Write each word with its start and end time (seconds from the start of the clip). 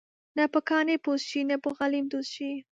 نه 0.37 0.43
به 0.51 0.59
کاڼې 0.69 0.95
پوست 1.03 1.25
شي، 1.29 1.41
نه 1.49 1.55
به 1.61 1.69
غلیم 1.77 2.05
دوست 2.11 2.31
شي. 2.35 2.51